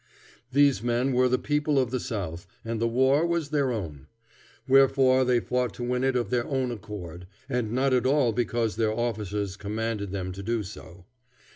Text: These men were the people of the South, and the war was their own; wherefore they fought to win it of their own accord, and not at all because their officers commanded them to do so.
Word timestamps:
These 0.51 0.81
men 0.81 1.13
were 1.13 1.29
the 1.29 1.37
people 1.37 1.77
of 1.77 1.91
the 1.91 1.99
South, 1.99 2.47
and 2.65 2.81
the 2.81 2.87
war 2.87 3.23
was 3.23 3.49
their 3.49 3.71
own; 3.71 4.07
wherefore 4.67 5.23
they 5.23 5.39
fought 5.39 5.75
to 5.75 5.83
win 5.83 6.03
it 6.03 6.15
of 6.15 6.31
their 6.31 6.47
own 6.47 6.71
accord, 6.71 7.27
and 7.47 7.71
not 7.71 7.93
at 7.93 8.07
all 8.07 8.31
because 8.31 8.77
their 8.77 8.91
officers 8.97 9.55
commanded 9.55 10.09
them 10.11 10.31
to 10.31 10.41
do 10.41 10.63
so. 10.63 11.05